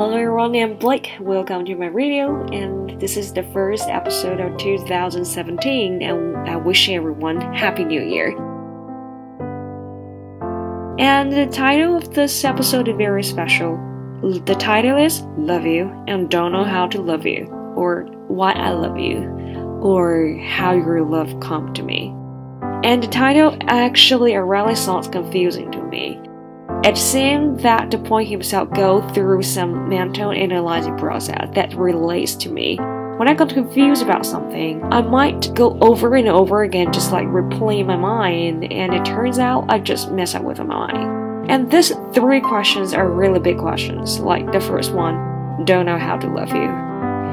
[0.00, 1.12] Hello everyone, I'm Blake.
[1.20, 6.88] Welcome to my radio, and this is the first episode of 2017, and I wish
[6.88, 8.30] everyone Happy New Year.
[10.98, 13.76] And the title of this episode is very special.
[14.22, 17.44] The title is Love You and Don't Know How to Love You,
[17.76, 19.28] or Why I Love You,
[19.82, 22.08] or How Your Love Come to Me.
[22.84, 26.18] And the title actually really sounds confusing to me
[26.82, 32.48] it seemed that the point himself go through some mental analyzing process that relates to
[32.48, 32.76] me.
[33.18, 37.26] When I got confused about something, I might go over and over again, just like
[37.26, 41.50] replaying my mind, and it turns out I just mess up with my mind.
[41.50, 44.18] And these three questions are really big questions.
[44.18, 46.68] Like the first one, don't know how to love you.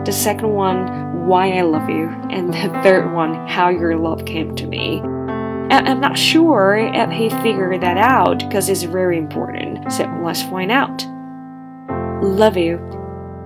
[0.03, 2.09] The second one, why I love you.
[2.29, 5.01] And the third one, how your love came to me.
[5.69, 9.91] I'm not sure if he figured that out because it's very important.
[9.91, 11.05] So let's find out.
[12.23, 12.77] Love you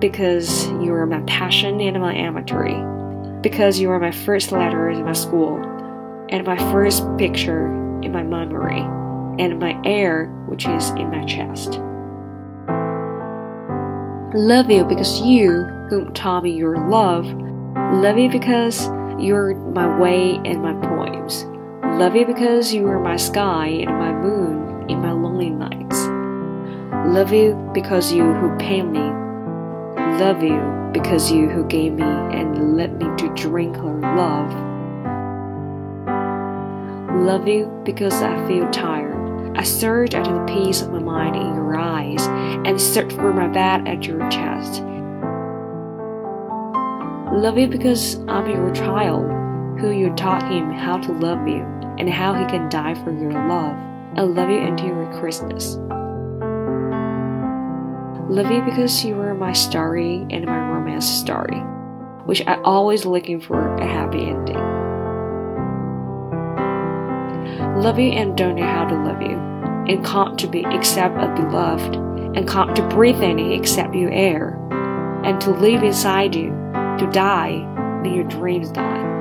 [0.00, 2.80] because you are my passion and my amatory.
[3.42, 5.56] Because you are my first letter in my school,
[6.28, 7.66] and my first picture
[8.02, 8.80] in my memory,
[9.42, 11.80] and my air which is in my chest.
[14.34, 17.26] Love you because you, whom taught me your love,
[17.94, 18.86] love you because
[19.18, 21.44] you're my way and my poems.
[21.98, 25.98] Love you because you are my sky and my moon in my lonely nights.
[27.06, 29.22] Love you because you who pain me.
[30.18, 30.60] Love you
[30.92, 34.50] because you who gave me and led me to drink her love.
[37.20, 39.56] Love you because I feel tired.
[39.56, 42.26] I search after the peace of my mind in your eyes
[42.66, 44.82] and search for my bed at your chest.
[47.32, 49.24] Love you because I'm your child,
[49.82, 51.66] who you taught him how to love you
[51.98, 53.76] and how he can die for your love.
[54.16, 55.74] I love you into your Christmas.
[58.30, 61.58] Love you because you were my story and my romance story,
[62.26, 64.56] which I always looking for a happy ending.
[67.82, 69.36] Love you and don't know how to love you,
[69.92, 71.96] and can't to be except a beloved,
[72.36, 74.56] and can't to breathe any except you air,
[75.24, 76.50] and to live inside you,
[76.98, 77.66] to die,
[78.02, 79.11] when your dreams die.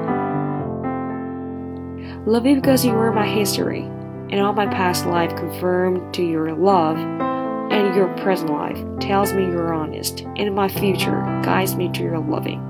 [2.28, 3.82] Love you because you were my history,
[4.30, 9.44] and all my past life confirmed to your love, and your present life tells me
[9.46, 12.62] you're honest, and my future guides me to your loving.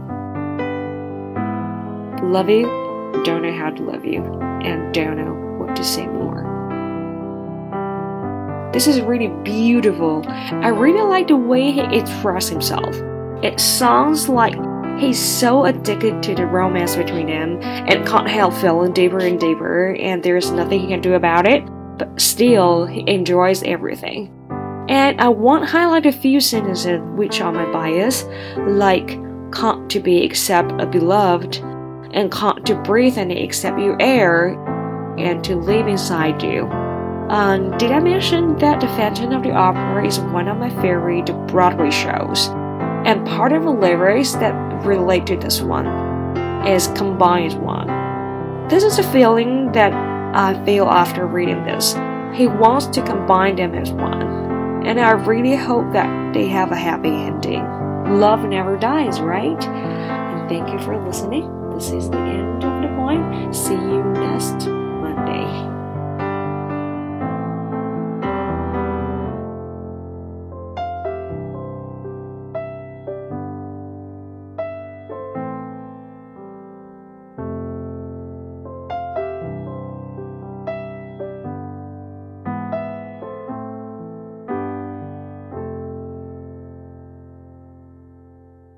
[2.23, 2.63] Love you,
[3.25, 4.23] don't know how to love you,
[4.63, 6.47] and don't know what to say more.
[8.72, 10.23] This is really beautiful.
[10.28, 12.95] I really like the way he expresses himself.
[13.44, 14.56] It sounds like
[15.01, 19.95] He's so addicted to the romance between them and can't help falling deeper and deeper,
[19.95, 21.63] and there's nothing he can do about it,
[21.97, 24.31] but still, he enjoys everything.
[24.89, 28.25] And I want to highlight a few sentences which are my bias,
[28.57, 29.17] like
[29.51, 31.57] can't to be except a beloved,
[32.13, 34.50] and can't to breathe any except you air,
[35.18, 36.68] and to live inside you.
[37.31, 41.25] Um, did I mention that The Phantom of the Opera is one of my favorite
[41.47, 42.50] Broadway shows?
[43.03, 45.88] And part of the lyrics that relate to this one
[46.66, 47.88] is combined one.
[48.68, 51.94] This is a feeling that I feel after reading this.
[52.34, 54.86] He wants to combine them as one.
[54.86, 57.64] And I really hope that they have a happy ending.
[58.19, 59.62] Love never dies, right?
[59.64, 61.69] And thank you for listening.
[61.72, 63.53] This is the end of the poem.
[63.53, 65.81] See you next Monday.